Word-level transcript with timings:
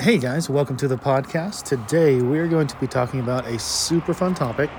Hey 0.00 0.16
guys, 0.16 0.48
welcome 0.48 0.78
to 0.78 0.88
the 0.88 0.96
podcast. 0.96 1.64
Today 1.64 2.22
we 2.22 2.38
are 2.38 2.48
going 2.48 2.66
to 2.68 2.76
be 2.76 2.86
talking 2.86 3.20
about 3.20 3.46
a 3.46 3.58
super 3.58 4.14
fun 4.14 4.34
topic. 4.34 4.70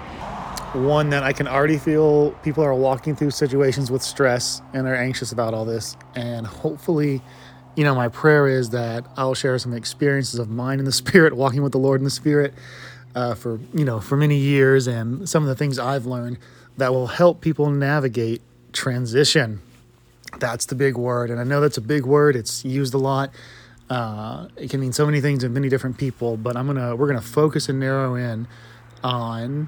One 0.74 1.12
that 1.12 1.21
I 1.21 1.32
can 1.32 1.47
already 1.47 1.78
feel 1.78 2.32
people 2.42 2.63
are 2.63 2.74
walking 2.74 3.16
through 3.16 3.29
situations 3.29 3.92
with 3.92 4.01
stress 4.01 4.63
and 4.73 4.87
are 4.87 4.95
anxious 4.95 5.31
about 5.31 5.53
all 5.53 5.63
this. 5.63 5.95
And 6.15 6.47
hopefully, 6.47 7.21
you 7.75 7.83
know, 7.83 7.93
my 7.93 8.07
prayer 8.07 8.47
is 8.47 8.71
that 8.71 9.05
I'll 9.15 9.36
share 9.36 9.59
some 9.59 9.73
experiences 9.73 10.39
of 10.39 10.49
mine 10.49 10.79
in 10.79 10.86
the 10.86 10.91
spirit, 11.04 11.35
walking 11.35 11.61
with 11.61 11.73
the 11.73 11.77
Lord 11.77 12.01
in 12.01 12.05
the 12.05 12.09
spirit 12.09 12.55
uh, 13.13 13.35
for, 13.35 13.59
you 13.75 13.85
know, 13.85 13.99
for 13.99 14.17
many 14.17 14.38
years 14.38 14.88
and 14.88 15.29
some 15.29 15.43
of 15.43 15.49
the 15.49 15.55
things 15.55 15.77
I've 15.77 16.07
learned 16.07 16.39
that 16.77 16.95
will 16.95 17.07
help 17.07 17.41
people 17.41 17.69
navigate 17.69 18.41
transition. 18.73 19.61
That's 20.39 20.65
the 20.65 20.73
big 20.73 20.97
word. 20.97 21.29
And 21.29 21.39
I 21.39 21.43
know 21.43 21.61
that's 21.61 21.77
a 21.77 21.81
big 21.81 22.07
word, 22.07 22.35
it's 22.35 22.65
used 22.65 22.95
a 22.95 22.97
lot 22.97 23.29
uh, 23.91 24.47
it 24.55 24.69
can 24.69 24.79
mean 24.79 24.93
so 24.93 25.05
many 25.05 25.19
things 25.19 25.43
to 25.43 25.49
many 25.49 25.67
different 25.67 25.97
people, 25.97 26.37
but 26.37 26.55
I'm 26.55 26.65
gonna 26.65 26.95
we're 26.95 27.07
gonna 27.07 27.19
focus 27.19 27.68
and 27.68 27.77
narrow 27.77 28.15
in 28.15 28.47
on 29.04 29.68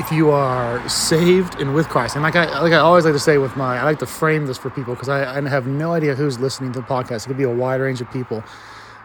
if 0.00 0.10
you 0.10 0.32
are 0.32 0.86
saved 0.88 1.60
and 1.60 1.76
with 1.76 1.88
Christ. 1.88 2.16
And 2.16 2.24
like 2.24 2.34
I 2.34 2.60
like 2.60 2.72
I 2.72 2.78
always 2.78 3.04
like 3.04 3.14
to 3.14 3.20
say 3.20 3.38
with 3.38 3.56
my 3.56 3.78
I 3.78 3.84
like 3.84 4.00
to 4.00 4.06
frame 4.06 4.46
this 4.46 4.58
for 4.58 4.68
people 4.68 4.94
because 4.94 5.08
I, 5.08 5.38
I 5.38 5.48
have 5.48 5.68
no 5.68 5.92
idea 5.92 6.16
who's 6.16 6.40
listening 6.40 6.72
to 6.72 6.80
the 6.80 6.86
podcast. 6.86 7.24
It 7.24 7.28
could 7.28 7.36
be 7.36 7.44
a 7.44 7.54
wide 7.54 7.80
range 7.80 8.00
of 8.00 8.10
people. 8.10 8.42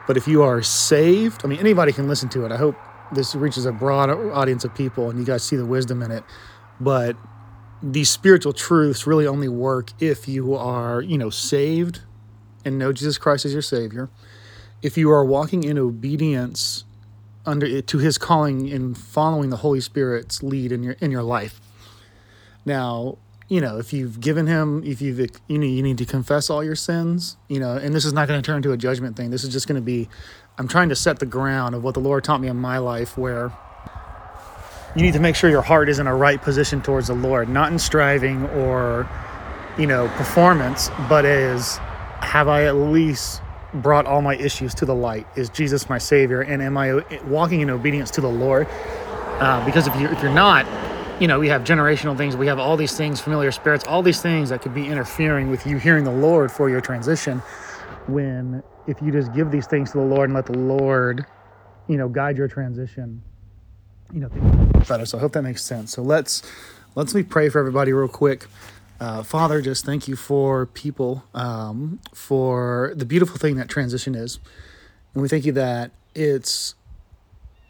But 0.07 0.17
if 0.17 0.27
you 0.27 0.41
are 0.41 0.63
saved, 0.63 1.41
I 1.43 1.47
mean 1.47 1.59
anybody 1.59 1.91
can 1.91 2.07
listen 2.07 2.29
to 2.29 2.45
it. 2.45 2.51
I 2.51 2.57
hope 2.57 2.77
this 3.11 3.35
reaches 3.35 3.67
a 3.67 3.71
broad 3.71 4.09
audience 4.09 4.65
of 4.65 4.73
people 4.73 5.11
and 5.11 5.19
you 5.19 5.25
guys 5.25 5.43
see 5.43 5.55
the 5.55 5.67
wisdom 5.67 6.01
in 6.01 6.09
it. 6.09 6.23
But 6.79 7.15
these 7.83 8.09
spiritual 8.09 8.53
truths 8.53 9.05
really 9.05 9.27
only 9.27 9.49
work 9.49 9.91
if 9.99 10.27
you 10.27 10.55
are, 10.55 10.99
you 10.99 11.19
know, 11.19 11.29
saved 11.29 12.01
and 12.69 12.79
know 12.79 12.93
Jesus 12.93 13.17
Christ 13.17 13.45
as 13.45 13.53
your 13.53 13.61
Savior, 13.61 14.09
if 14.81 14.97
you 14.97 15.11
are 15.11 15.25
walking 15.25 15.63
in 15.63 15.77
obedience 15.77 16.85
under 17.45 17.81
to 17.81 17.97
His 17.97 18.17
calling 18.17 18.71
and 18.71 18.97
following 18.97 19.49
the 19.49 19.57
Holy 19.57 19.81
Spirit's 19.81 20.41
lead 20.43 20.71
in 20.71 20.83
your 20.83 20.93
in 21.01 21.11
your 21.11 21.23
life. 21.23 21.59
Now, 22.65 23.17
you 23.47 23.59
know, 23.59 23.79
if 23.79 23.91
you've 23.91 24.21
given 24.21 24.47
Him, 24.47 24.83
if 24.85 25.01
you've 25.01 25.19
you 25.47 25.57
know, 25.57 25.65
you 25.65 25.81
need 25.81 25.97
to 25.97 26.05
confess 26.05 26.49
all 26.49 26.63
your 26.63 26.75
sins. 26.75 27.37
You 27.47 27.59
know, 27.59 27.75
and 27.75 27.93
this 27.93 28.05
is 28.05 28.13
not 28.13 28.27
going 28.27 28.41
to 28.41 28.45
turn 28.45 28.57
into 28.57 28.71
a 28.71 28.77
judgment 28.77 29.17
thing. 29.17 29.31
This 29.31 29.43
is 29.43 29.51
just 29.51 29.67
going 29.67 29.81
to 29.81 29.85
be, 29.85 30.07
I'm 30.57 30.67
trying 30.67 30.89
to 30.89 30.95
set 30.95 31.19
the 31.19 31.25
ground 31.25 31.75
of 31.75 31.83
what 31.83 31.95
the 31.95 31.99
Lord 31.99 32.23
taught 32.23 32.39
me 32.39 32.47
in 32.47 32.57
my 32.57 32.77
life, 32.77 33.17
where 33.17 33.51
you 34.95 35.01
need 35.01 35.13
to 35.13 35.19
make 35.19 35.35
sure 35.35 35.49
your 35.49 35.61
heart 35.61 35.89
is 35.89 35.99
in 35.99 36.07
a 36.07 36.15
right 36.15 36.41
position 36.41 36.81
towards 36.81 37.07
the 37.07 37.13
Lord, 37.15 37.49
not 37.49 37.71
in 37.71 37.79
striving 37.79 38.45
or, 38.49 39.09
you 39.77 39.87
know, 39.87 40.07
performance, 40.09 40.89
but 41.07 41.25
as 41.25 41.79
have 42.29 42.47
I 42.47 42.65
at 42.65 42.75
least 42.75 43.41
brought 43.73 44.05
all 44.05 44.21
my 44.21 44.35
issues 44.35 44.75
to 44.75 44.85
the 44.85 44.93
light? 44.93 45.25
Is 45.35 45.49
Jesus 45.49 45.89
my 45.89 45.97
Savior? 45.97 46.41
And 46.41 46.61
am 46.61 46.77
I 46.77 47.03
walking 47.25 47.61
in 47.61 47.71
obedience 47.71 48.11
to 48.11 48.21
the 48.21 48.29
Lord? 48.29 48.67
Uh, 48.69 49.65
because 49.65 49.87
if, 49.87 49.95
you, 49.99 50.07
if 50.09 50.21
you're 50.21 50.31
not, 50.31 50.67
you 51.19 51.27
know, 51.27 51.39
we 51.39 51.49
have 51.49 51.63
generational 51.63 52.15
things, 52.15 52.37
we 52.37 52.45
have 52.45 52.59
all 52.59 52.77
these 52.77 52.95
things, 52.95 53.19
familiar 53.19 53.51
spirits, 53.51 53.83
all 53.87 54.03
these 54.03 54.21
things 54.21 54.49
that 54.49 54.61
could 54.61 54.75
be 54.75 54.85
interfering 54.85 55.49
with 55.49 55.65
you 55.65 55.79
hearing 55.79 56.03
the 56.03 56.11
Lord 56.11 56.51
for 56.51 56.69
your 56.69 56.81
transition. 56.81 57.39
When 58.05 58.61
if 58.85 59.01
you 59.01 59.11
just 59.11 59.33
give 59.33 59.49
these 59.49 59.65
things 59.65 59.91
to 59.93 59.97
the 59.97 60.03
Lord 60.03 60.29
and 60.29 60.35
let 60.35 60.45
the 60.45 60.57
Lord, 60.57 61.25
you 61.87 61.97
know, 61.97 62.07
guide 62.07 62.37
your 62.37 62.47
transition, 62.47 63.23
you 64.13 64.19
know, 64.19 64.29
better. 64.87 65.07
So 65.07 65.17
I 65.17 65.21
hope 65.21 65.31
that 65.31 65.41
makes 65.41 65.63
sense. 65.63 65.93
So 65.93 66.03
let's 66.03 66.43
let's 66.93 67.15
me 67.15 67.23
pray 67.23 67.49
for 67.49 67.57
everybody 67.57 67.91
real 67.91 68.07
quick. 68.07 68.45
Uh, 68.99 69.23
Father, 69.23 69.61
just 69.61 69.85
thank 69.85 70.07
you 70.07 70.15
for 70.15 70.65
people, 70.65 71.23
um, 71.33 71.99
for 72.13 72.91
the 72.95 73.05
beautiful 73.05 73.37
thing 73.37 73.55
that 73.55 73.69
transition 73.69 74.13
is. 74.13 74.39
And 75.13 75.21
we 75.21 75.29
thank 75.29 75.45
you 75.45 75.53
that 75.53 75.91
it's 76.13 76.75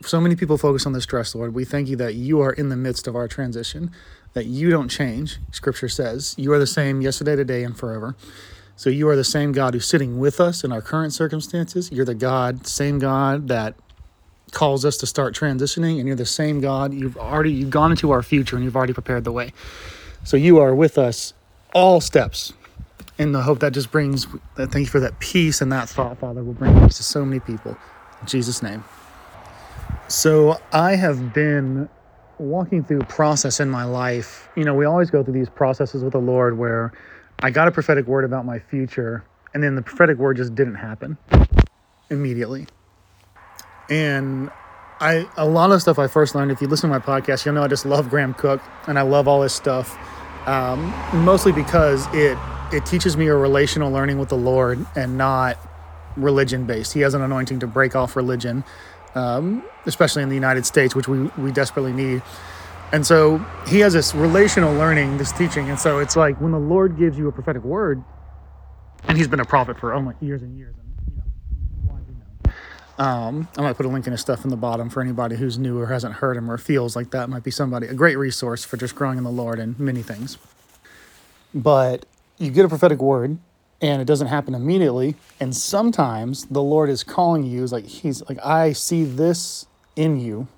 so 0.04 0.20
many 0.20 0.36
people 0.36 0.58
focus 0.58 0.86
on 0.86 0.94
the 0.94 1.02
stress, 1.02 1.36
Lord. 1.36 1.54
We 1.54 1.66
thank 1.66 1.88
you 1.88 1.96
that 1.98 2.16
you 2.16 2.42
are 2.42 2.52
in 2.52 2.70
the 2.70 2.76
midst 2.76 3.08
of 3.08 3.16
our 3.16 3.28
transition, 3.28 3.92
that 4.34 4.46
you 4.46 4.70
don't 4.70 4.90
change. 4.90 5.38
Scripture 5.52 5.90
says 5.90 6.36
you 6.38 6.52
are 6.52 6.60
the 6.60 6.68
same 6.68 7.02
yesterday, 7.02 7.36
today, 7.36 7.64
and 7.64 7.78
forever. 7.78 8.16
So 8.76 8.90
you 8.90 9.10
are 9.10 9.16
the 9.16 9.26
same 9.26 9.52
God 9.52 9.74
who's 9.74 9.86
sitting 9.86 10.20
with 10.20 10.40
us 10.40 10.64
in 10.64 10.72
our 10.72 10.82
current 10.82 11.14
circumstances. 11.14 11.92
You're 11.92 12.06
the 12.06 12.16
God, 12.16 12.66
same 12.66 12.98
God 12.98 13.50
that 13.50 13.76
calls 14.52 14.86
us 14.86 14.98
to 14.98 15.06
start 15.06 15.36
transitioning, 15.36 16.00
and 16.00 16.08
you're 16.08 16.16
the 16.16 16.26
same 16.26 16.62
God. 16.62 16.94
You've 16.94 17.18
already 17.18 17.52
you've 17.52 17.70
gone 17.70 17.92
into 17.92 18.12
our 18.12 18.24
future 18.24 18.56
and 18.56 18.64
you've 18.64 18.78
already 18.78 18.94
prepared 18.94 19.26
the 19.26 19.32
way. 19.32 19.54
So 20.24 20.38
you 20.38 20.60
are 20.60 20.76
with 20.76 20.98
us 20.98 21.34
all 21.74 22.02
steps. 22.02 22.54
And 23.18 23.36
I 23.36 23.42
hope 23.42 23.60
that 23.60 23.74
just 23.74 23.92
brings, 23.92 24.28
thank 24.56 24.76
you 24.76 24.86
for 24.86 25.00
that 25.02 25.20
peace 25.20 25.62
and 25.62 25.72
that 25.72 25.90
thought, 25.90 26.20
Father, 26.20 26.44
will 26.44 26.54
bring 26.54 26.80
peace 26.82 26.98
to 26.98 27.04
so 27.04 27.26
many 27.26 27.40
people. 27.40 27.78
In 28.22 28.28
Jesus' 28.28 28.64
name. 28.64 28.84
So 30.08 30.60
I 30.72 30.96
have 30.96 31.34
been 31.34 31.90
walking 32.38 32.84
through 32.84 33.02
a 33.02 33.06
process 33.06 33.60
in 33.60 33.70
my 33.70 33.84
life. 33.84 34.50
You 34.56 34.64
know, 34.64 34.74
we 34.74 34.86
always 34.86 35.12
go 35.12 35.24
through 35.24 35.34
these 35.34 35.50
processes 35.50 36.04
with 36.04 36.14
the 36.14 36.20
Lord 36.20 36.58
where 36.58 36.94
I 37.40 37.52
got 37.52 37.68
a 37.68 37.72
prophetic 37.72 38.08
word 38.08 38.26
about 38.26 38.46
my 38.46 38.60
future, 38.60 39.24
and 39.54 39.62
then 39.62 39.76
the 39.76 39.82
prophetic 39.82 40.18
word 40.18 40.38
just 40.38 40.56
didn't 40.56 40.76
happen 40.76 41.18
immediately. 42.10 42.68
And 43.90 44.50
I 45.00 45.28
a 45.38 45.48
lot 45.48 45.72
of 45.72 45.82
stuff 45.82 45.98
I 45.98 46.08
first 46.08 46.36
learned. 46.36 46.52
If 46.52 46.62
you 46.62 46.68
listen 46.68 46.90
to 46.90 47.00
my 47.00 47.04
podcast, 47.04 47.46
you'll 47.46 47.56
know 47.56 47.64
I 47.64 47.68
just 47.68 47.86
love 47.86 48.10
Graham 48.10 48.34
Cooke 48.34 48.62
and 48.88 49.00
I 49.00 49.04
love 49.04 49.28
all 49.28 49.42
his 49.42 49.54
stuff 49.54 49.98
um, 50.46 50.94
mostly 51.14 51.52
because 51.52 52.08
it 52.14 52.38
it 52.72 52.86
teaches 52.86 53.18
me 53.18 53.28
a 53.28 53.36
relational 53.36 53.92
learning 53.92 54.20
with 54.20 54.30
the 54.30 54.38
Lord 54.38 54.86
and 54.96 55.18
not 55.18 55.58
religion 56.16 56.66
based. 56.66 56.94
He 56.94 57.02
has 57.02 57.14
an 57.14 57.22
anointing 57.22 57.60
to 57.60 57.68
break 57.68 57.96
off 57.96 58.16
religion, 58.16 58.64
um, 59.16 59.64
especially 59.86 60.24
in 60.24 60.30
the 60.30 60.36
United 60.36 60.66
States, 60.66 60.96
which 60.96 61.08
we 61.08 61.30
we 61.38 61.52
desperately 61.52 61.94
need. 61.94 62.22
And 62.92 63.06
so 63.06 63.38
he 63.68 63.80
has 63.82 63.94
this 63.94 64.16
relational 64.16 64.74
learning, 64.74 65.18
this 65.20 65.32
teaching, 65.32 65.70
and 65.70 65.80
so 65.80 66.00
it's 66.00 66.16
like 66.16 66.42
when 66.42 66.52
the 66.52 66.60
Lord 66.60 66.98
gives 66.98 67.18
you 67.18 67.28
a 67.28 67.32
prophetic 67.32 67.64
word, 67.64 68.04
and 69.08 69.18
he's 69.18 69.28
been 69.28 69.40
a 69.40 69.46
prophet 69.46 69.80
for 69.80 69.94
oh 69.94 70.02
my 70.02 70.14
years 70.20 70.42
and 70.42 70.58
years. 70.58 70.76
Um, 73.00 73.48
I 73.58 73.62
might 73.62 73.78
put 73.78 73.86
a 73.86 73.90
link 73.90 74.06
in 74.08 74.12
his 74.12 74.20
stuff 74.20 74.44
in 74.44 74.50
the 74.50 74.58
bottom 74.58 74.90
for 74.90 75.02
anybody 75.02 75.38
who's 75.38 75.58
new 75.58 75.80
or 75.80 75.86
hasn't 75.86 76.16
heard 76.16 76.36
him 76.36 76.52
or 76.52 76.58
feels 76.58 76.98
like 76.98 77.12
that 77.12 77.30
might 77.30 77.44
be 77.44 77.52
somebody 77.52 77.88
a 77.88 77.94
great 77.94 78.18
resource 78.18 78.66
for 78.66 78.76
just 78.76 78.94
growing 78.94 79.18
in 79.18 79.24
the 79.24 79.32
Lord 79.32 79.58
and 79.58 79.80
many 79.80 80.04
things. 80.04 80.38
But 81.54 82.06
you 82.38 82.52
get 82.52 82.66
a 82.66 82.70
prophetic 82.70 83.02
word 83.02 83.38
and 83.82 84.02
it 84.02 84.06
doesn't 84.06 84.28
happen 84.28 84.54
immediately, 84.54 85.16
and 85.40 85.56
sometimes 85.56 86.46
the 86.48 86.62
Lord 86.62 86.90
is 86.90 87.06
calling 87.06 87.46
you 87.46 87.64
is 87.64 87.72
like 87.72 87.86
he's 87.86 88.22
like 88.28 88.38
I 88.46 88.74
see 88.74 89.06
this 89.06 89.66
in 89.96 90.20
you 90.20 90.50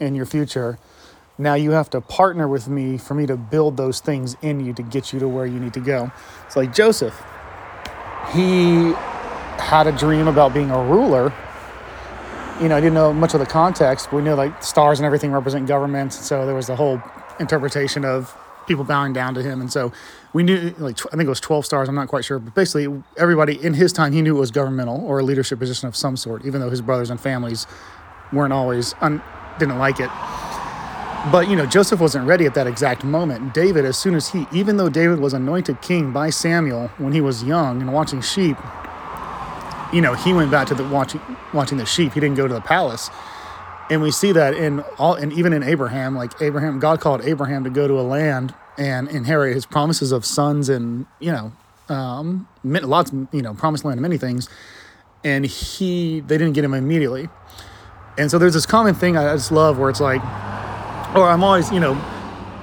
in 0.00 0.16
your 0.16 0.26
future. 0.26 0.80
Now 1.38 1.54
you 1.54 1.70
have 1.70 1.90
to 1.90 2.00
partner 2.00 2.48
with 2.48 2.68
me 2.68 2.98
for 2.98 3.14
me 3.14 3.26
to 3.26 3.36
build 3.36 3.76
those 3.76 4.00
things 4.00 4.36
in 4.42 4.64
you 4.64 4.72
to 4.74 4.82
get 4.82 5.12
you 5.12 5.20
to 5.20 5.28
where 5.28 5.46
you 5.46 5.60
need 5.60 5.74
to 5.74 5.80
go. 5.80 6.10
It's 6.46 6.56
like 6.56 6.74
Joseph. 6.74 7.14
He 8.32 8.92
had 9.58 9.86
a 9.86 9.92
dream 9.92 10.26
about 10.26 10.52
being 10.52 10.72
a 10.72 10.82
ruler 10.82 11.32
you 12.60 12.68
know, 12.68 12.76
I 12.76 12.80
didn't 12.80 12.94
know 12.94 13.12
much 13.12 13.34
of 13.34 13.40
the 13.40 13.46
context, 13.46 14.08
but 14.10 14.16
we 14.16 14.22
knew 14.22 14.34
like 14.34 14.62
stars 14.62 14.98
and 14.98 15.06
everything 15.06 15.32
represent 15.32 15.66
governments. 15.66 16.16
So 16.24 16.46
there 16.46 16.54
was 16.54 16.66
the 16.66 16.76
whole 16.76 17.02
interpretation 17.40 18.04
of 18.04 18.36
people 18.66 18.84
bowing 18.84 19.12
down 19.12 19.34
to 19.34 19.42
him. 19.42 19.60
And 19.60 19.72
so 19.72 19.92
we 20.32 20.42
knew, 20.42 20.74
like, 20.78 20.98
I 21.06 21.10
think 21.10 21.24
it 21.24 21.28
was 21.28 21.40
12 21.40 21.66
stars, 21.66 21.88
I'm 21.88 21.94
not 21.94 22.08
quite 22.08 22.24
sure. 22.24 22.38
But 22.38 22.54
basically, 22.54 23.02
everybody 23.16 23.62
in 23.62 23.74
his 23.74 23.92
time, 23.92 24.12
he 24.12 24.22
knew 24.22 24.36
it 24.36 24.40
was 24.40 24.50
governmental 24.50 25.04
or 25.04 25.18
a 25.18 25.22
leadership 25.22 25.58
position 25.58 25.88
of 25.88 25.96
some 25.96 26.16
sort, 26.16 26.44
even 26.44 26.60
though 26.60 26.70
his 26.70 26.80
brothers 26.80 27.10
and 27.10 27.20
families 27.20 27.66
weren't 28.32 28.52
always, 28.52 28.94
un- 29.00 29.22
didn't 29.58 29.78
like 29.78 30.00
it. 30.00 30.10
But, 31.32 31.48
you 31.48 31.56
know, 31.56 31.64
Joseph 31.66 32.00
wasn't 32.00 32.26
ready 32.26 32.44
at 32.44 32.54
that 32.54 32.66
exact 32.66 33.02
moment. 33.02 33.54
David, 33.54 33.84
as 33.84 33.96
soon 33.96 34.14
as 34.14 34.28
he, 34.28 34.46
even 34.52 34.76
though 34.76 34.90
David 34.90 35.20
was 35.20 35.32
anointed 35.32 35.80
king 35.80 36.12
by 36.12 36.30
Samuel 36.30 36.88
when 36.98 37.12
he 37.12 37.20
was 37.20 37.42
young 37.42 37.80
and 37.80 37.92
watching 37.94 38.20
sheep, 38.20 38.58
you 39.94 40.00
know, 40.00 40.14
he 40.14 40.32
went 40.32 40.50
back 40.50 40.66
to 40.68 40.74
the 40.74 40.84
watching 40.84 41.20
watching 41.52 41.78
the 41.78 41.86
sheep. 41.86 42.12
He 42.12 42.20
didn't 42.20 42.36
go 42.36 42.48
to 42.48 42.54
the 42.54 42.60
palace. 42.60 43.10
And 43.90 44.02
we 44.02 44.10
see 44.10 44.32
that 44.32 44.54
in 44.54 44.80
all 44.98 45.14
and 45.14 45.32
even 45.32 45.52
in 45.52 45.62
Abraham, 45.62 46.16
like 46.16 46.32
Abraham, 46.40 46.78
God 46.78 47.00
called 47.00 47.22
Abraham 47.22 47.64
to 47.64 47.70
go 47.70 47.86
to 47.86 48.00
a 48.00 48.02
land 48.02 48.54
and 48.76 49.08
inherit 49.08 49.54
his 49.54 49.66
promises 49.66 50.10
of 50.10 50.24
sons 50.24 50.68
and, 50.68 51.06
you 51.20 51.30
know, 51.30 51.52
um, 51.88 52.48
lots, 52.64 53.12
you 53.30 53.42
know, 53.42 53.54
promised 53.54 53.84
land 53.84 53.98
and 53.98 54.02
many 54.02 54.18
things. 54.18 54.48
And 55.22 55.46
he, 55.46 56.20
they 56.20 56.38
didn't 56.38 56.54
get 56.54 56.64
him 56.64 56.74
immediately. 56.74 57.28
And 58.18 58.30
so 58.30 58.38
there's 58.38 58.54
this 58.54 58.66
common 58.66 58.94
thing 58.94 59.16
I 59.16 59.34
just 59.34 59.52
love 59.52 59.78
where 59.78 59.90
it's 59.90 60.00
like, 60.00 60.22
or 61.14 61.28
I'm 61.28 61.44
always, 61.44 61.70
you 61.70 61.80
know, 61.80 62.00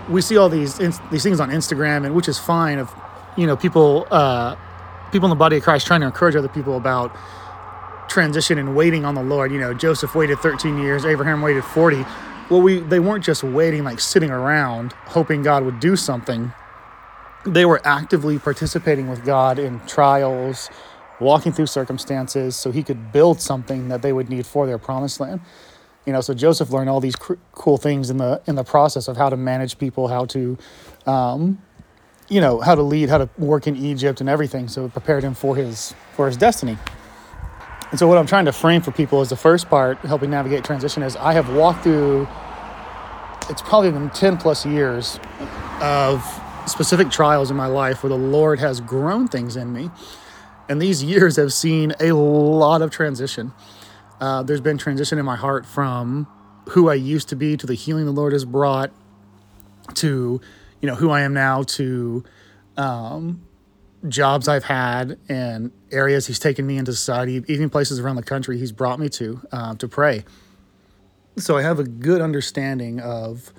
we 0.10 0.22
see 0.22 0.38
all 0.38 0.50
these 0.50 0.78
these 0.78 1.24
things 1.24 1.40
on 1.40 1.50
Instagram, 1.50 2.06
and 2.06 2.14
which 2.14 2.28
is 2.28 2.38
fine. 2.38 2.80
Of 2.80 2.94
you 3.38 3.48
know, 3.48 3.56
people 3.56 4.08
uh, 4.12 4.56
people 5.12 5.26
in 5.28 5.30
the 5.30 5.36
body 5.36 5.58
of 5.58 5.64
Christ 5.64 5.88
trying 5.88 6.02
to 6.02 6.08
encourage 6.08 6.36
other 6.36 6.48
people 6.48 6.78
about 6.78 7.16
transition 8.10 8.58
and 8.58 8.76
waiting 8.76 9.06
on 9.06 9.16
the 9.16 9.24
Lord. 9.24 9.52
You 9.52 9.60
know, 9.60 9.74
Joseph 9.74 10.14
waited 10.16 10.40
13 10.40 10.78
years, 10.78 11.06
Abraham 11.06 11.42
waited 11.42 11.64
40. 11.64 12.06
Well, 12.50 12.62
we 12.62 12.80
they 12.80 13.00
weren't 13.00 13.24
just 13.24 13.44
waiting 13.44 13.84
like 13.84 14.00
sitting 14.00 14.30
around 14.30 14.94
hoping 15.08 15.42
God 15.42 15.64
would 15.64 15.80
do 15.80 15.96
something. 15.96 16.54
They 17.46 17.66
were 17.66 17.82
actively 17.86 18.38
participating 18.38 19.10
with 19.10 19.24
God 19.26 19.58
in 19.58 19.80
trials, 19.88 20.70
walking 21.20 21.54
through 21.54 21.68
circumstances 21.68 22.56
so 22.56 22.72
he 22.72 22.84
could 22.84 23.12
build 23.12 23.40
something 23.40 23.88
that 23.88 24.02
they 24.02 24.12
would 24.12 24.30
need 24.30 24.46
for 24.46 24.68
their 24.68 24.78
promised 24.78 25.20
land. 25.20 25.40
You 26.06 26.14
know, 26.14 26.22
so 26.22 26.34
Joseph 26.34 26.72
learned 26.72 26.90
all 26.90 27.00
these 27.00 27.16
cr- 27.16 27.36
cool 27.54 27.78
things 27.78 28.10
in 28.10 28.18
the 28.18 28.42
in 28.46 28.56
the 28.56 28.64
process 28.64 29.08
of 29.08 29.16
how 29.16 29.30
to 29.30 29.38
manage 29.38 29.78
people, 29.78 30.10
how 30.10 30.26
to, 30.26 30.58
um, 31.06 31.62
you 32.32 32.40
know, 32.40 32.62
how 32.62 32.76
to 32.76 32.82
lead, 32.82 33.10
how 33.10 33.18
to 33.18 33.30
work 33.38 33.68
in 33.68 33.76
Egypt 33.76 34.22
and 34.22 34.30
everything. 34.30 34.70
So 34.70 34.86
it 34.86 34.94
prepared 34.94 35.22
him 35.22 35.34
for 35.34 35.58
his 35.58 35.94
for 36.14 36.28
his 36.28 36.38
destiny. 36.38 36.78
And 37.92 38.00
so 38.00 38.08
what 38.08 38.18
I'm 38.18 38.26
trying 38.26 38.46
to 38.46 38.54
frame 38.54 38.82
for 38.82 38.92
people 38.92 39.22
is 39.22 39.28
the 39.28 39.36
first 39.36 39.70
part, 39.70 39.98
helping 40.00 40.30
navigate 40.30 40.64
transition, 40.64 41.04
is 41.04 41.18
I 41.18 41.34
have 41.34 41.54
walked 41.54 41.84
through. 41.84 42.26
It's 43.50 43.62
probably 43.62 43.92
been 43.92 44.10
10 44.12 44.38
plus 44.38 44.66
years 44.66 45.20
of 45.82 46.24
specific 46.68 47.12
trials 47.12 47.52
in 47.52 47.58
my 47.58 47.66
life 47.66 48.02
where 48.02 48.10
the 48.10 48.18
Lord 48.18 48.60
has 48.60 48.80
grown 48.80 49.28
things 49.28 49.58
in 49.58 49.74
me. 49.74 49.92
And 50.70 50.82
these 50.82 51.04
years 51.04 51.36
have 51.36 51.52
seen 51.52 51.94
a 52.00 52.14
lot 52.14 52.82
of 52.82 52.92
transition. 52.92 53.52
Uh, 54.22 54.42
there's 54.44 54.62
been 54.62 54.78
transition 54.78 55.20
in 55.20 55.26
my 55.26 55.36
heart 55.36 55.66
from 55.66 56.28
who 56.70 56.90
I 56.90 56.94
used 56.94 57.28
to 57.30 57.36
be 57.36 57.58
to 57.58 57.68
the 57.68 57.74
healing 57.74 58.06
the 58.06 58.14
Lord 58.14 58.32
has 58.32 58.46
brought 58.46 58.94
to, 59.96 60.40
you 60.82 60.88
know, 60.88 60.96
who 60.96 61.10
I 61.10 61.22
am 61.22 61.34
now 61.34 61.64
to 61.64 62.24
um, 62.78 63.42
jobs 64.08 64.48
I've 64.48 64.64
had 64.64 65.18
and 65.30 65.72
areas 65.92 66.28
He's 66.28 66.40
taken 66.40 66.66
me 66.66 66.78
into 66.78 66.94
society, 66.94 67.44
even 67.48 67.70
places 67.70 68.00
around 68.00 68.16
the 68.16 68.24
country 68.24 68.58
He's 68.58 68.72
brought 68.72 69.00
me 69.00 69.10
to 69.10 69.42
uh, 69.52 69.76
to 69.76 69.88
pray. 69.88 70.26
So 71.38 71.58
I 71.58 71.62
have 71.62 71.80
a 71.80 71.84
good 71.84 72.22
understanding 72.22 73.00
of 73.00 73.54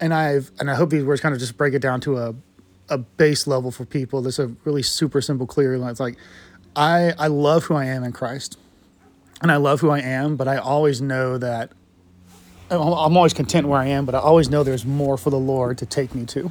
and 0.00 0.12
I've 0.12 0.50
and 0.58 0.70
I 0.70 0.74
hope 0.74 0.90
these 0.90 1.04
words 1.04 1.20
kind 1.20 1.34
of 1.34 1.40
just 1.40 1.56
break 1.56 1.74
it 1.74 1.80
down 1.80 2.00
to 2.02 2.18
a 2.18 2.34
a 2.88 2.98
base 2.98 3.46
level 3.46 3.70
for 3.70 3.84
people. 3.84 4.20
This 4.20 4.38
is 4.38 4.50
a 4.50 4.56
really 4.64 4.82
super 4.82 5.20
simple, 5.20 5.46
clear 5.46 5.78
line. 5.78 5.90
It's 5.90 6.00
like 6.00 6.16
I 6.76 7.14
I 7.18 7.28
love 7.28 7.64
who 7.64 7.74
I 7.74 7.86
am 7.86 8.04
in 8.04 8.12
Christ, 8.12 8.58
and 9.40 9.50
I 9.50 9.56
love 9.56 9.80
who 9.80 9.90
I 9.90 10.00
am, 10.00 10.36
but 10.36 10.48
I 10.48 10.58
always 10.58 11.00
know 11.00 11.38
that 11.38 11.72
I'm 12.70 13.16
always 13.16 13.32
content 13.34 13.66
where 13.66 13.78
I 13.78 13.86
am, 13.86 14.06
but 14.06 14.14
I 14.14 14.18
always 14.18 14.48
know 14.48 14.62
there's 14.62 14.86
more 14.86 15.18
for 15.18 15.30
the 15.30 15.38
Lord 15.38 15.78
to 15.78 15.86
take 15.86 16.14
me 16.14 16.24
to. 16.26 16.50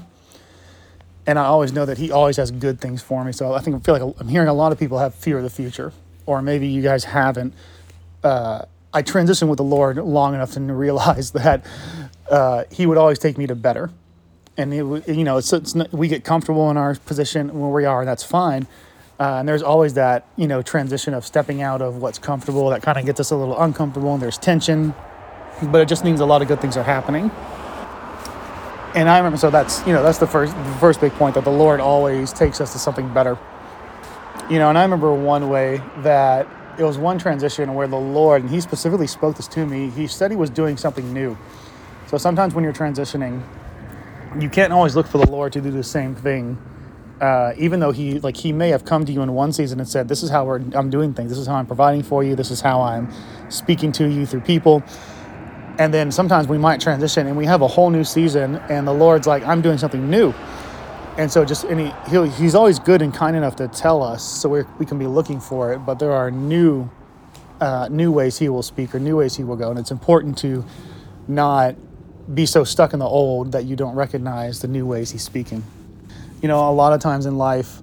And 1.26 1.40
I 1.40 1.46
always 1.46 1.72
know 1.72 1.86
that 1.86 1.98
He 1.98 2.12
always 2.12 2.38
has 2.38 2.52
good 2.52 2.80
things 2.80 3.02
for 3.02 3.24
me. 3.24 3.32
So 3.32 3.54
I 3.54 3.60
think 3.60 3.76
I 3.76 3.80
feel 3.80 3.98
like 3.98 4.16
I'm 4.20 4.28
hearing 4.28 4.48
a 4.48 4.54
lot 4.54 4.72
of 4.72 4.80
people 4.80 5.00
have 5.00 5.16
fear 5.16 5.38
of 5.38 5.44
the 5.44 5.50
future, 5.50 5.94
or 6.26 6.42
maybe 6.42 6.68
you 6.68 6.82
guys 6.82 7.06
haven't. 7.06 7.54
Uh, 8.24 8.66
I 8.94 9.04
transitioned 9.04 9.48
with 9.48 9.58
the 9.58 9.64
Lord 9.64 9.98
long 9.98 10.34
enough 10.34 10.52
to 10.54 10.60
realize 10.60 11.32
that 11.32 11.66
uh, 12.30 12.66
he 12.72 12.86
would 12.86 12.98
always 12.98 13.20
take 13.20 13.38
me 13.38 13.48
to 13.48 13.56
better. 13.56 13.90
And 14.58 14.74
it, 14.74 15.08
you 15.08 15.24
know, 15.24 15.38
it's, 15.38 15.54
it's 15.54 15.76
not, 15.76 15.92
we 15.94 16.08
get 16.08 16.24
comfortable 16.24 16.70
in 16.70 16.78
our 16.78 16.96
position 16.96 17.58
where 17.58 17.70
we 17.70 17.86
are, 17.86 18.02
and 18.02 18.08
that's 18.08 18.24
fine. 18.24 18.68
Uh, 19.20 19.38
and 19.40 19.48
there's 19.48 19.62
always 19.62 19.94
that 19.94 20.26
you 20.36 20.48
know 20.48 20.64
transition 20.64 21.14
of 21.14 21.26
stepping 21.26 21.62
out 21.62 21.80
of 21.80 21.98
what's 21.98 22.18
comfortable 22.18 22.70
that 22.70 22.82
kind 22.82 22.98
of 22.98 23.06
gets 23.06 23.20
us 23.20 23.32
a 23.32 23.36
little 23.36 23.60
uncomfortable, 23.62 24.14
and 24.14 24.22
there's 24.22 24.38
tension. 24.38 24.96
But 25.62 25.82
it 25.82 25.88
just 25.88 26.04
means 26.04 26.20
a 26.20 26.26
lot 26.26 26.42
of 26.42 26.48
good 26.48 26.62
things 26.62 26.78
are 26.78 26.84
happening. 26.84 27.32
And 28.96 29.10
I 29.10 29.18
remember, 29.18 29.38
so 29.38 29.50
that's 29.50 29.86
you 29.88 29.94
know 29.94 30.04
that's 30.04 30.18
the 30.18 30.28
first 30.28 30.56
the 30.56 30.76
first 30.80 31.02
big 31.02 31.14
point 31.14 31.36
that 31.36 31.44
the 31.44 31.52
Lord 31.52 31.80
always 31.80 32.34
takes 32.34 32.62
us 32.62 32.74
to 32.74 32.80
something 32.80 33.14
better. 33.14 33.38
You 34.50 34.60
know, 34.60 34.70
and 34.70 34.78
I 34.78 34.84
remember 34.84 35.14
one 35.14 35.50
way 35.50 35.82
that 36.00 36.48
it 36.78 36.84
was 36.84 36.98
one 36.98 37.20
transition 37.20 37.74
where 37.74 37.88
the 37.88 38.00
Lord, 38.00 38.42
and 38.42 38.52
He 38.52 38.62
specifically 38.62 39.08
spoke 39.08 39.38
this 39.38 39.48
to 39.50 39.66
me. 39.66 39.90
He 39.90 40.08
said 40.08 40.32
He 40.32 40.38
was 40.38 40.50
doing 40.50 40.78
something 40.78 41.14
new 41.14 41.38
so 42.12 42.18
sometimes 42.18 42.54
when 42.54 42.66
you're 42.66 42.74
transitioning, 42.74 43.42
you 44.38 44.50
can't 44.50 44.74
always 44.74 44.98
look 44.98 45.08
for 45.08 45.18
the 45.18 45.32
Lord 45.32 45.54
to 45.54 45.62
do 45.62 45.72
the 45.72 45.82
same 45.82 46.14
thing. 46.14 46.58
Uh, 47.22 47.54
even 47.58 47.80
though 47.80 47.92
he 47.92 48.20
like 48.20 48.36
he 48.36 48.52
may 48.52 48.68
have 48.68 48.84
come 48.84 49.06
to 49.06 49.14
you 49.14 49.22
in 49.22 49.32
one 49.32 49.54
season 49.54 49.80
and 49.80 49.88
said, 49.88 50.10
"This 50.10 50.22
is 50.22 50.30
how 50.30 50.50
I'm 50.52 50.90
doing 50.90 51.14
things. 51.14 51.30
This 51.30 51.38
is 51.38 51.48
how 51.48 51.56
I'm 51.56 51.68
providing 51.68 52.04
for 52.04 52.22
you. 52.22 52.36
This 52.36 52.52
is 52.52 52.60
how 52.60 52.82
I'm 52.82 53.10
speaking 53.50 53.94
to 53.94 54.10
you 54.10 54.26
through 54.26 54.42
people." 54.42 54.84
And 55.82 55.92
then 55.92 56.12
sometimes 56.12 56.48
we 56.48 56.60
might 56.60 56.80
transition 56.80 57.26
and 57.26 57.36
we 57.36 57.46
have 57.46 57.64
a 57.64 57.68
whole 57.68 57.90
new 57.90 58.04
season, 58.04 58.58
and 58.70 58.88
the 58.88 58.94
Lord's 58.94 59.26
like, 59.26 59.44
"I'm 59.48 59.64
doing 59.64 59.80
something 59.80 60.12
new." 60.12 60.32
And 61.18 61.32
so 61.32 61.44
just 61.44 61.64
and 61.64 61.80
he 61.80 61.92
he'll, 62.08 62.30
he's 62.30 62.54
always 62.54 62.78
good 62.78 63.02
and 63.02 63.12
kind 63.12 63.36
enough 63.36 63.56
to 63.56 63.68
tell 63.68 64.04
us, 64.04 64.22
so 64.22 64.48
we 64.48 64.62
we 64.78 64.86
can 64.86 65.00
be 65.00 65.08
looking 65.08 65.40
for 65.40 65.74
it. 65.74 65.80
But 65.80 65.98
there 65.98 66.12
are 66.12 66.30
new 66.30 66.88
uh, 67.60 67.88
new 67.90 68.12
ways 68.12 68.38
he 68.38 68.48
will 68.48 68.62
speak 68.62 68.94
or 68.94 69.00
new 69.00 69.18
ways 69.18 69.36
he 69.36 69.44
will 69.44 69.56
go, 69.56 69.72
and 69.72 69.80
it's 69.80 69.90
important 69.90 70.38
to 70.40 70.64
not 71.28 71.76
be 72.32 72.46
so 72.46 72.64
stuck 72.64 72.94
in 72.94 73.00
the 73.00 73.06
old 73.08 73.52
that 73.54 73.66
you 73.66 73.76
don't 73.76 73.96
recognize 73.96 74.62
the 74.62 74.68
new 74.68 74.86
ways 74.86 75.10
he's 75.10 75.24
speaking. 75.24 75.64
You 76.44 76.48
know, 76.48 76.70
a 76.70 76.76
lot 76.84 76.94
of 76.94 77.00
times 77.00 77.26
in 77.26 77.40
life, 77.40 77.82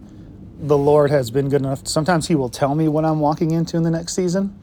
the 0.60 0.78
Lord 0.78 1.10
has 1.10 1.32
been 1.32 1.48
good 1.48 1.62
enough. 1.62 1.88
Sometimes 1.88 2.28
He 2.28 2.36
will 2.36 2.48
tell 2.48 2.76
me 2.76 2.86
what 2.86 3.04
I'm 3.04 3.18
walking 3.18 3.50
into 3.50 3.76
in 3.76 3.82
the 3.82 3.90
next 3.90 4.14
season. 4.14 4.56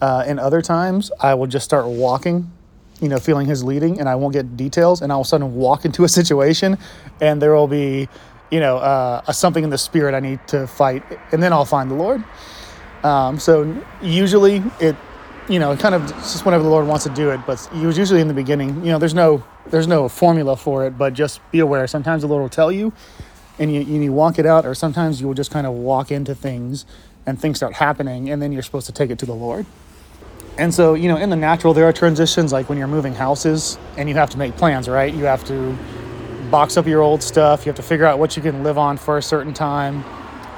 Uh, 0.00 0.22
and 0.24 0.38
other 0.38 0.62
times, 0.62 1.10
I 1.20 1.34
will 1.34 1.48
just 1.48 1.64
start 1.64 1.86
walking, 1.86 2.50
you 3.00 3.08
know, 3.08 3.18
feeling 3.18 3.46
His 3.46 3.64
leading, 3.64 4.00
and 4.00 4.08
I 4.08 4.14
won't 4.14 4.32
get 4.32 4.56
details. 4.56 5.02
And 5.02 5.10
all 5.12 5.20
of 5.20 5.26
a 5.26 5.28
sudden, 5.28 5.54
walk 5.54 5.84
into 5.84 6.04
a 6.04 6.08
situation, 6.08 6.78
and 7.20 7.40
there 7.40 7.54
will 7.54 7.68
be, 7.68 8.08
you 8.50 8.60
know, 8.60 8.78
uh, 8.78 9.22
a 9.26 9.34
something 9.34 9.64
in 9.64 9.70
the 9.70 9.78
spirit 9.78 10.14
I 10.14 10.20
need 10.20 10.46
to 10.48 10.66
fight, 10.66 11.02
and 11.32 11.42
then 11.42 11.52
I'll 11.52 11.64
find 11.64 11.90
the 11.90 11.96
Lord. 11.96 12.22
Um, 13.02 13.38
so 13.38 13.82
usually, 14.02 14.62
it 14.80 14.96
you 15.50 15.58
know, 15.58 15.76
kind 15.76 15.96
of 15.96 16.06
just 16.06 16.44
whenever 16.44 16.62
the 16.62 16.70
Lord 16.70 16.86
wants 16.86 17.04
to 17.04 17.10
do 17.10 17.30
it. 17.30 17.40
But 17.44 17.68
he 17.74 17.84
was 17.84 17.98
usually 17.98 18.20
in 18.20 18.28
the 18.28 18.34
beginning. 18.34 18.84
You 18.84 18.92
know, 18.92 18.98
there's 18.98 19.14
no 19.14 19.42
there's 19.66 19.88
no 19.88 20.08
formula 20.08 20.56
for 20.56 20.86
it, 20.86 20.96
but 20.96 21.12
just 21.12 21.40
be 21.50 21.58
aware. 21.58 21.86
Sometimes 21.86 22.22
the 22.22 22.28
Lord 22.28 22.42
will 22.42 22.48
tell 22.48 22.70
you, 22.70 22.92
and 23.58 23.72
you 23.74 23.80
you 23.80 24.12
walk 24.12 24.38
it 24.38 24.46
out, 24.46 24.64
or 24.64 24.74
sometimes 24.74 25.20
you 25.20 25.26
will 25.26 25.34
just 25.34 25.50
kind 25.50 25.66
of 25.66 25.74
walk 25.74 26.12
into 26.12 26.34
things, 26.34 26.86
and 27.26 27.38
things 27.38 27.56
start 27.56 27.74
happening, 27.74 28.30
and 28.30 28.40
then 28.40 28.52
you're 28.52 28.62
supposed 28.62 28.86
to 28.86 28.92
take 28.92 29.10
it 29.10 29.18
to 29.18 29.26
the 29.26 29.34
Lord. 29.34 29.66
And 30.60 30.74
so, 30.74 30.92
you 30.92 31.08
know, 31.08 31.16
in 31.16 31.30
the 31.30 31.36
natural, 31.36 31.72
there 31.72 31.86
are 31.86 31.92
transitions 31.92 32.52
like 32.52 32.68
when 32.68 32.76
you're 32.76 32.86
moving 32.86 33.14
houses 33.14 33.78
and 33.96 34.10
you 34.10 34.14
have 34.16 34.28
to 34.30 34.38
make 34.38 34.56
plans, 34.58 34.90
right? 34.90 35.12
You 35.12 35.24
have 35.24 35.42
to 35.44 35.74
box 36.50 36.76
up 36.76 36.86
your 36.86 37.00
old 37.00 37.22
stuff. 37.22 37.64
You 37.64 37.70
have 37.70 37.76
to 37.76 37.82
figure 37.82 38.04
out 38.04 38.18
what 38.18 38.36
you 38.36 38.42
can 38.42 38.62
live 38.62 38.76
on 38.76 38.98
for 38.98 39.16
a 39.16 39.22
certain 39.22 39.54
time. 39.54 40.04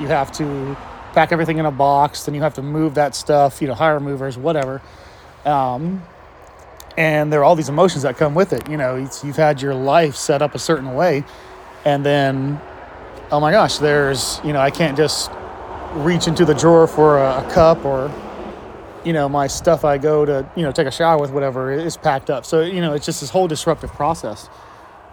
You 0.00 0.08
have 0.08 0.32
to 0.32 0.76
pack 1.12 1.30
everything 1.30 1.58
in 1.58 1.66
a 1.66 1.70
box. 1.70 2.24
Then 2.24 2.34
you 2.34 2.42
have 2.42 2.54
to 2.54 2.62
move 2.62 2.94
that 2.96 3.14
stuff, 3.14 3.62
you 3.62 3.68
know, 3.68 3.74
hire 3.74 4.00
movers, 4.00 4.36
whatever. 4.36 4.82
Um, 5.44 6.02
and 6.96 7.32
there 7.32 7.38
are 7.38 7.44
all 7.44 7.54
these 7.54 7.68
emotions 7.68 8.02
that 8.02 8.16
come 8.16 8.34
with 8.34 8.52
it. 8.52 8.68
You 8.68 8.78
know, 8.78 8.96
you've 8.96 9.36
had 9.36 9.62
your 9.62 9.74
life 9.74 10.16
set 10.16 10.42
up 10.42 10.56
a 10.56 10.58
certain 10.58 10.94
way, 10.94 11.22
and 11.84 12.04
then, 12.04 12.60
oh 13.30 13.38
my 13.38 13.52
gosh, 13.52 13.78
there's, 13.78 14.40
you 14.42 14.52
know, 14.52 14.60
I 14.60 14.70
can't 14.70 14.96
just 14.96 15.30
reach 15.92 16.26
into 16.26 16.44
the 16.44 16.54
drawer 16.54 16.88
for 16.88 17.18
a, 17.18 17.46
a 17.46 17.50
cup 17.52 17.84
or, 17.84 18.10
you 19.04 19.12
know, 19.12 19.28
my 19.28 19.46
stuff 19.46 19.84
I 19.84 19.98
go 19.98 20.24
to, 20.24 20.48
you 20.56 20.62
know, 20.62 20.72
take 20.72 20.86
a 20.86 20.90
shower 20.90 21.18
with, 21.20 21.30
whatever, 21.30 21.72
is 21.72 21.96
packed 21.96 22.30
up. 22.30 22.44
So, 22.44 22.62
you 22.62 22.80
know, 22.80 22.94
it's 22.94 23.06
just 23.06 23.20
this 23.20 23.30
whole 23.30 23.48
disruptive 23.48 23.90
process. 23.92 24.48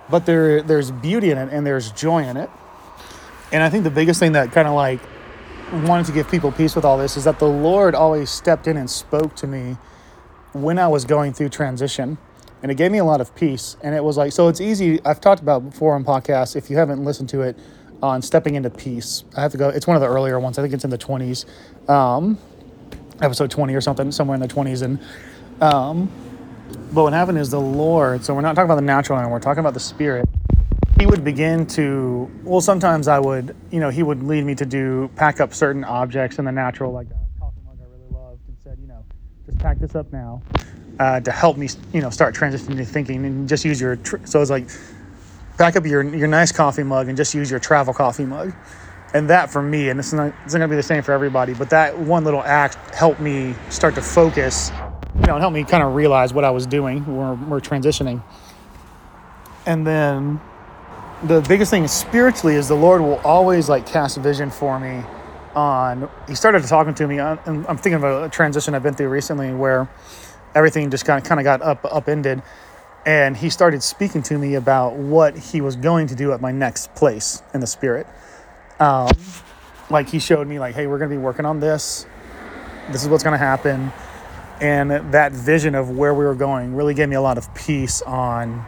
But 0.10 0.26
there, 0.26 0.62
there's 0.62 0.92
beauty 0.92 1.32
in 1.32 1.38
it 1.38 1.52
and 1.52 1.66
there's 1.66 1.92
joy 1.92 2.24
in 2.24 2.38
it. 2.38 2.50
And 3.52 3.64
I 3.64 3.70
think 3.70 3.84
the 3.84 3.92
biggest 3.92 4.20
thing 4.20 4.34
that 4.34 4.52
kind 4.52 4.68
of 4.68 4.74
like 4.74 5.00
wanted 5.86 6.06
to 6.08 6.12
give 6.12 6.30
people 6.30 6.52
peace 6.52 6.76
with 6.76 6.86
all 6.86 6.98
this 6.98 7.18
is 7.18 7.24
that 7.26 7.40
the 7.40 7.48
Lord 7.48 7.96
always 7.96 8.30
stepped 8.30 8.68
in 8.68 8.78
and 8.78 8.90
spoke 8.90 9.36
to 9.38 9.48
me 9.48 9.78
when 10.54 10.80
I 10.80 10.88
was 10.88 11.06
going 11.06 11.34
through 11.34 11.50
transition. 11.50 12.18
And 12.62 12.72
it 12.72 12.76
gave 12.76 12.92
me 12.92 12.98
a 12.98 13.06
lot 13.06 13.22
of 13.22 13.34
peace. 13.36 13.78
And 13.82 13.96
it 13.96 14.04
was 14.04 14.18
like, 14.18 14.34
so 14.34 14.48
it's 14.50 14.60
easy. 14.60 15.04
I've 15.06 15.22
talked 15.22 15.42
about 15.42 15.70
before 15.70 15.96
on 15.96 16.04
podcasts. 16.04 16.56
If 16.56 16.70
you 16.70 16.78
haven't 16.78 17.04
listened 17.04 17.30
to 17.30 17.42
it, 17.42 17.58
on 18.02 18.22
stepping 18.22 18.56
into 18.56 18.70
peace. 18.70 19.24
I 19.36 19.42
have 19.42 19.52
to 19.52 19.58
go. 19.58 19.70
It's 19.70 19.88
one 19.88 19.96
of 19.96 20.02
the 20.02 20.08
earlier 20.08 20.40
ones. 20.40 20.58
I 20.58 20.62
think 20.62 20.74
it's 20.74 20.84
in 20.84 20.90
the 20.90 20.98
20s, 20.98 21.46
um, 21.90 22.38
episode 23.22 23.52
20 23.52 23.74
or 23.76 23.82
something, 23.82 24.12
somewhere 24.12 24.36
in 24.36 24.42
the 24.42 24.48
20s. 24.48 24.82
And, 24.82 25.00
um, 25.62 26.10
but 26.94 27.04
what 27.04 27.14
happened 27.14 27.38
is 27.38 27.50
the 27.50 27.60
Lord, 27.60 28.24
so 28.24 28.34
we're 28.34 28.42
not 28.42 28.56
talking 28.56 28.66
about 28.66 28.76
the 28.76 28.82
natural 28.82 29.18
anymore, 29.20 29.38
we're 29.38 29.42
talking 29.42 29.60
about 29.60 29.74
the 29.74 29.80
spirit 29.80 30.28
he 31.00 31.06
would 31.06 31.24
begin 31.24 31.66
to 31.66 32.30
well 32.44 32.60
sometimes 32.60 33.08
i 33.08 33.18
would 33.18 33.56
you 33.72 33.80
know 33.80 33.90
he 33.90 34.04
would 34.04 34.22
lead 34.22 34.44
me 34.44 34.54
to 34.54 34.66
do 34.66 35.10
pack 35.16 35.40
up 35.40 35.54
certain 35.54 35.84
objects 35.86 36.40
in 36.40 36.46
the 36.46 36.52
natural 36.52 36.92
like 36.92 37.08
a 37.08 37.40
coffee 37.40 37.62
mug 37.66 37.78
i 37.82 37.86
really 37.86 38.12
loved 38.12 38.42
and 38.50 38.58
said 38.62 38.78
you 38.82 38.88
know 38.88 39.04
just 39.46 39.58
pack 39.60 39.80
this 39.80 39.96
up 39.96 40.12
now 40.12 40.42
uh, 41.00 41.22
to 41.22 41.32
help 41.32 41.56
me 41.56 41.70
you 41.94 42.02
know 42.02 42.10
start 42.10 42.36
transitioning 42.36 42.76
to 42.76 42.84
thinking 42.84 43.24
and 43.26 43.48
just 43.48 43.64
use 43.64 43.80
your 43.80 43.96
tr- 43.98 44.18
so 44.26 44.42
it's 44.42 44.52
like 44.52 44.68
pack 45.58 45.78
up 45.78 45.86
your 45.86 46.04
your 46.14 46.28
nice 46.28 46.52
coffee 46.52 46.84
mug 46.84 47.08
and 47.08 47.16
just 47.16 47.34
use 47.34 47.50
your 47.50 47.60
travel 47.60 47.94
coffee 47.94 48.26
mug 48.26 48.54
and 49.14 49.30
that 49.30 49.50
for 49.50 49.62
me 49.62 49.90
and 49.90 50.00
this 50.00 50.08
is 50.08 50.14
not 50.14 50.34
it's 50.46 50.54
not 50.54 50.60
gonna 50.60 50.70
be 50.70 50.76
the 50.76 50.84
same 50.84 51.02
for 51.02 51.12
everybody 51.12 51.54
but 51.54 51.70
that 51.70 51.98
one 51.98 52.24
little 52.24 52.44
act 52.44 52.76
helped 52.94 53.20
me 53.20 53.56
start 53.70 53.96
to 53.96 54.02
focus 54.02 54.72
you 55.16 55.26
know 55.26 55.34
and 55.34 55.42
help 55.42 55.54
me 55.54 55.64
kind 55.64 55.84
of 55.84 55.96
realize 55.96 56.34
what 56.34 56.44
i 56.44 56.50
was 56.50 56.66
doing 56.66 57.06
when 57.06 57.16
we're, 57.16 57.36
we're 57.48 57.60
transitioning. 57.60 58.22
And 59.66 59.86
then 59.86 60.42
the 61.24 61.42
biggest 61.48 61.70
thing 61.70 61.88
spiritually 61.88 62.56
is 62.56 62.68
the 62.68 62.76
Lord 62.76 63.02
will 63.02 63.20
always 63.20 63.70
like 63.70 63.86
cast 63.86 64.18
vision 64.18 64.50
for 64.50 64.80
me 64.80 65.04
on 65.56 66.10
he 66.28 66.36
started 66.36 66.64
talking 66.64 66.94
to 66.94 67.08
me 67.08 67.20
and 67.20 67.40
I'm 67.68 67.78
thinking 67.78 67.96
of 67.96 68.04
a 68.04 68.30
transition 68.30 68.74
I've 68.74 68.84
been 68.84 68.94
through 68.94 69.10
recently 69.10 69.54
where 69.54 69.90
everything 70.56 70.90
just 70.90 71.06
kind 71.06 71.22
of 71.22 71.28
kind 71.28 71.40
of 71.40 71.44
got 71.44 71.62
up 71.62 71.86
upended 71.86 72.42
and 73.06 73.36
he 73.36 73.50
started 73.50 73.84
speaking 73.84 74.22
to 74.24 74.38
me 74.38 74.56
about 74.56 74.96
what 74.96 75.38
he 75.38 75.62
was 75.62 75.76
going 75.76 76.08
to 76.08 76.16
do 76.16 76.32
at 76.32 76.42
my 76.42 76.52
next 76.52 76.94
place 76.96 77.42
in 77.54 77.60
the 77.60 77.68
spirit 77.68 78.08
um, 78.80 79.12
like 79.90 80.10
he 80.10 80.20
showed 80.20 80.48
me 80.48 80.60
like, 80.60 80.76
hey, 80.76 80.88
we're 80.88 81.00
gonna 81.00 81.10
be 81.10 81.18
working 81.18 81.46
on 81.46 81.60
this. 81.60 82.06
This 82.92 83.04
is 83.04 83.10
what's 83.10 83.24
gonna 83.24 83.38
happen. 83.38 83.92
And 84.62 84.92
that 85.14 85.32
vision 85.32 85.74
of 85.74 85.98
where 85.98 86.14
we 86.14 86.26
were 86.26 86.36
going 86.36 86.76
really 86.76 86.94
gave 86.94 87.10
me 87.10 87.16
a 87.16 87.22
lot 87.22 87.38
of 87.38 87.54
peace 87.56 88.02
on 88.02 88.66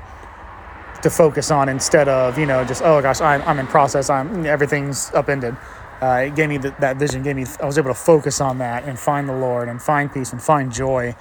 to 1.01 1.09
focus 1.09 1.51
on 1.51 1.67
instead 1.67 2.07
of, 2.07 2.37
you 2.37 2.45
know, 2.45 2.63
just, 2.63 2.81
oh 2.83 3.01
gosh, 3.01 3.21
I'm, 3.21 3.41
I'm 3.41 3.59
in 3.59 3.67
process, 3.67 4.09
I'm 4.09 4.45
everything's 4.45 5.11
upended. 5.13 5.55
Uh, 6.01 6.25
it 6.25 6.35
gave 6.35 6.49
me 6.49 6.57
the, 6.57 6.73
that 6.79 6.97
vision, 6.97 7.21
gave 7.23 7.35
me, 7.35 7.45
I 7.61 7.65
was 7.65 7.77
able 7.77 7.89
to 7.89 7.99
focus 7.99 8.41
on 8.41 8.57
that 8.59 8.85
and 8.85 8.97
find 8.97 9.27
the 9.27 9.35
Lord 9.35 9.67
and 9.67 9.81
find 9.81 10.11
peace 10.11 10.31
and 10.31 10.41
find 10.41 10.71
joy, 10.71 11.15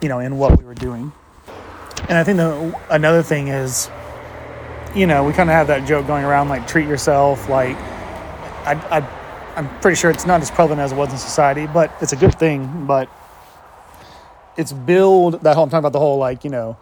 you 0.00 0.08
know, 0.08 0.18
in 0.18 0.36
what 0.36 0.58
we 0.58 0.64
were 0.64 0.74
doing. 0.74 1.12
And 2.08 2.18
I 2.18 2.24
think 2.24 2.36
the, 2.36 2.78
another 2.90 3.22
thing 3.22 3.48
is, 3.48 3.90
you 4.94 5.06
know, 5.06 5.24
we 5.24 5.32
kind 5.32 5.48
of 5.48 5.54
have 5.54 5.68
that 5.68 5.86
joke 5.86 6.06
going 6.06 6.24
around 6.24 6.48
like 6.48 6.66
treat 6.66 6.86
yourself. 6.86 7.48
Like, 7.48 7.76
I, 8.64 8.74
I, 8.98 9.56
I'm 9.56 9.68
pretty 9.80 9.96
sure 9.96 10.10
it's 10.10 10.26
not 10.26 10.40
as 10.40 10.50
prevalent 10.50 10.80
as 10.80 10.92
it 10.92 10.96
was 10.96 11.12
in 11.12 11.18
society, 11.18 11.66
but 11.66 11.92
it's 12.00 12.12
a 12.12 12.16
good 12.16 12.38
thing. 12.38 12.86
But 12.86 13.08
it's 14.56 14.72
build 14.72 15.42
that 15.42 15.54
whole, 15.54 15.64
I'm 15.64 15.70
talking 15.70 15.80
about 15.80 15.92
the 15.92 15.98
whole 15.98 16.18
like, 16.18 16.44
you 16.44 16.50
know, 16.50 16.76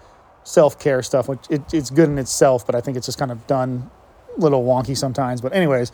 self 0.45 0.79
care 0.79 1.03
stuff, 1.03 1.29
which 1.29 1.41
it, 1.51 1.63
it's 1.73 1.91
good 1.91 2.09
in 2.09 2.19
itself, 2.19 2.67
but 2.67 2.75
I 2.75 2.81
think 2.81 2.97
it's 2.97 3.07
just 3.07 3.19
kind 3.19 3.31
of 3.31 3.47
done 3.47 3.91
a 4.37 4.41
little 4.41 4.65
wonky 4.65 4.97
sometimes. 4.97 5.41
But, 5.41 5.53
anyways, 5.53 5.93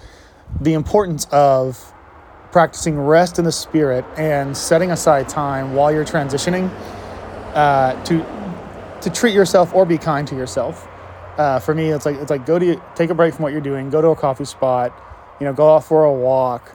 the 0.61 0.75
importance 0.75 1.27
of 1.31 1.93
practicing 2.53 2.99
rest 2.99 3.39
in 3.39 3.45
the 3.45 3.53
spirit 3.53 4.05
and 4.17 4.57
setting 4.57 4.91
aside 4.91 5.29
time 5.29 5.75
while 5.75 5.93
you're 5.93 6.05
transitioning 6.05 6.71
uh, 7.55 8.03
to 8.05 8.25
to 9.03 9.11
treat 9.11 9.35
yourself 9.35 9.75
or 9.75 9.85
be 9.85 9.99
kind 9.99 10.27
to 10.27 10.35
yourself. 10.35 10.89
Uh, 11.37 11.59
for 11.59 11.75
me, 11.75 11.91
it's 11.91 12.07
like 12.07 12.17
it's 12.17 12.31
like 12.31 12.47
go 12.47 12.59
to 12.59 12.81
take 12.95 13.11
a 13.11 13.15
break 13.15 13.35
from 13.35 13.43
what 13.43 13.53
you're 13.53 13.61
doing, 13.61 13.91
go 13.91 14.01
to 14.01 14.09
a 14.09 14.17
coffee 14.17 14.45
spot, 14.45 14.93
you 15.41 15.47
know, 15.47 15.53
go 15.53 15.75
out 15.75 15.85
for 15.85 16.05
a 16.05 16.13
walk, 16.13 16.75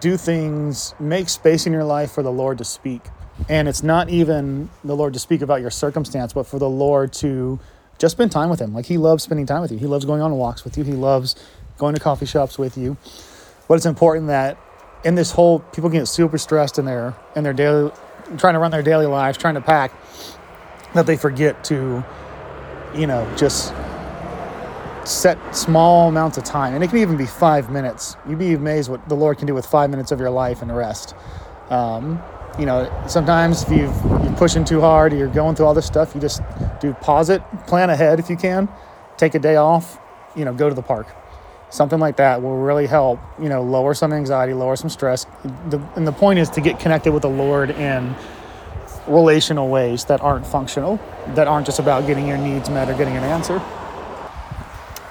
do 0.00 0.16
things, 0.16 0.94
make 0.98 1.28
space 1.28 1.66
in 1.66 1.72
your 1.72 1.84
life 1.84 2.10
for 2.12 2.22
the 2.22 2.32
Lord 2.32 2.58
to 2.58 2.64
speak. 2.64 3.02
And 3.48 3.68
it's 3.68 3.82
not 3.82 4.08
even 4.10 4.68
the 4.84 4.96
Lord 4.96 5.12
to 5.14 5.18
speak 5.18 5.42
about 5.42 5.60
your 5.60 5.70
circumstance, 5.70 6.32
but 6.32 6.46
for 6.46 6.58
the 6.58 6.68
Lord 6.68 7.12
to 7.14 7.60
just 7.98 8.12
spend 8.12 8.32
time 8.32 8.50
with 8.50 8.60
Him. 8.60 8.74
Like 8.74 8.86
He 8.86 8.98
loves 8.98 9.22
spending 9.22 9.46
time 9.46 9.62
with 9.62 9.72
you. 9.72 9.78
He 9.78 9.86
loves 9.86 10.04
going 10.04 10.20
on 10.20 10.32
walks 10.34 10.64
with 10.64 10.76
you. 10.76 10.84
He 10.84 10.92
loves 10.92 11.36
going 11.78 11.94
to 11.94 12.00
coffee 12.00 12.26
shops 12.26 12.58
with 12.58 12.76
you. 12.76 12.96
But 13.68 13.74
it's 13.74 13.86
important 13.86 14.26
that 14.26 14.58
in 15.04 15.14
this 15.14 15.30
whole 15.30 15.60
people 15.60 15.90
get 15.90 16.06
super 16.06 16.38
stressed 16.38 16.78
in 16.78 16.84
their 16.84 17.14
in 17.36 17.44
their 17.44 17.52
daily 17.52 17.92
trying 18.36 18.54
to 18.54 18.58
run 18.58 18.70
their 18.70 18.82
daily 18.82 19.06
lives, 19.06 19.38
trying 19.38 19.54
to 19.54 19.60
pack, 19.60 19.92
that 20.94 21.06
they 21.06 21.16
forget 21.16 21.64
to, 21.64 22.04
you 22.94 23.06
know, 23.06 23.30
just 23.36 23.72
set 25.08 25.38
small 25.56 26.08
amounts 26.08 26.36
of 26.36 26.44
time. 26.44 26.74
And 26.74 26.84
it 26.84 26.88
can 26.88 26.98
even 26.98 27.16
be 27.16 27.26
five 27.26 27.70
minutes. 27.70 28.16
You'd 28.28 28.38
be 28.38 28.52
amazed 28.52 28.90
what 28.90 29.08
the 29.08 29.14
Lord 29.14 29.38
can 29.38 29.46
do 29.46 29.54
with 29.54 29.66
five 29.66 29.90
minutes 29.90 30.12
of 30.12 30.20
your 30.20 30.30
life 30.30 30.62
and 30.62 30.74
rest. 30.76 31.14
Um, 31.70 32.22
you 32.58 32.66
know, 32.66 32.92
sometimes 33.06 33.62
if 33.62 33.70
you've, 33.70 34.04
you're 34.04 34.36
pushing 34.36 34.64
too 34.64 34.80
hard 34.80 35.12
or 35.12 35.16
you're 35.16 35.28
going 35.28 35.54
through 35.54 35.66
all 35.66 35.74
this 35.74 35.86
stuff, 35.86 36.14
you 36.14 36.20
just 36.20 36.42
do 36.80 36.92
pause 36.94 37.30
it, 37.30 37.42
plan 37.66 37.88
ahead 37.88 38.18
if 38.18 38.28
you 38.28 38.36
can, 38.36 38.68
take 39.16 39.34
a 39.34 39.38
day 39.38 39.56
off, 39.56 39.98
you 40.36 40.44
know, 40.44 40.52
go 40.52 40.68
to 40.68 40.74
the 40.74 40.82
park. 40.82 41.06
Something 41.70 41.98
like 41.98 42.16
that 42.16 42.42
will 42.42 42.56
really 42.56 42.86
help, 42.86 43.20
you 43.40 43.48
know, 43.48 43.62
lower 43.62 43.94
some 43.94 44.12
anxiety, 44.12 44.54
lower 44.54 44.76
some 44.76 44.90
stress. 44.90 45.26
The, 45.68 45.80
and 45.96 46.06
the 46.06 46.12
point 46.12 46.38
is 46.38 46.50
to 46.50 46.60
get 46.60 46.80
connected 46.80 47.12
with 47.12 47.22
the 47.22 47.30
Lord 47.30 47.70
in 47.70 48.14
relational 49.06 49.68
ways 49.68 50.04
that 50.06 50.20
aren't 50.20 50.46
functional, 50.46 50.98
that 51.28 51.46
aren't 51.46 51.66
just 51.66 51.78
about 51.78 52.06
getting 52.06 52.26
your 52.26 52.38
needs 52.38 52.68
met 52.68 52.88
or 52.88 52.94
getting 52.94 53.16
an 53.16 53.24
answer. 53.24 53.62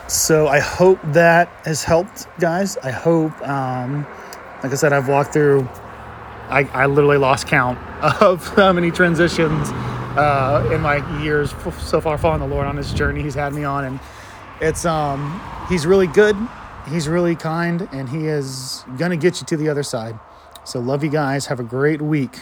So 0.08 0.48
I 0.48 0.60
hope 0.60 1.00
that 1.04 1.50
has 1.66 1.84
helped, 1.84 2.28
guys. 2.40 2.78
I 2.78 2.92
hope, 2.92 3.34
um, 3.48 4.06
like 4.64 4.72
I 4.72 4.76
said, 4.76 4.94
I've 4.94 5.10
walked 5.10 5.34
through 5.34 5.68
I, 6.50 6.64
I 6.74 6.86
literally 6.86 7.18
lost 7.18 7.48
count 7.48 7.78
of 8.02 8.48
how 8.56 8.72
many 8.72 8.90
transitions 8.90 9.70
uh, 10.18 10.70
in 10.74 10.82
my 10.82 11.22
years 11.22 11.54
so 11.80 12.00
far 12.00 12.18
following 12.18 12.40
the 12.40 12.48
Lord 12.48 12.66
on 12.66 12.76
this 12.76 12.94
journey 12.94 13.22
He's 13.22 13.36
had 13.36 13.54
me 13.54 13.64
on, 13.64 13.86
and 13.86 14.00
it's 14.62 14.86
um 14.86 15.42
He's 15.70 15.86
really 15.86 16.08
good, 16.08 16.38
He's 16.90 17.08
really 17.08 17.36
kind, 17.36 17.88
and 17.92 18.08
He 18.08 18.28
is 18.28 18.86
gonna 18.98 19.18
get 19.18 19.42
you 19.42 19.48
to 19.48 19.58
the 19.58 19.70
other 19.70 19.84
side. 19.84 20.18
So 20.64 20.80
love 20.80 21.04
you 21.04 21.10
guys. 21.10 21.48
Have 21.48 21.60
a 21.60 21.64
great 21.64 22.02
week. 22.02 22.40